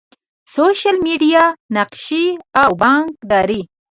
سوشل 0.55 0.95
میډیا، 1.05 1.43
نقشي 1.75 2.25
او 2.61 2.69
بانکداری 2.81 3.61